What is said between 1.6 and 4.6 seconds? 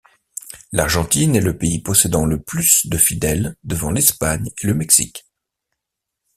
possédant le plus de fidèles devant l'Espagne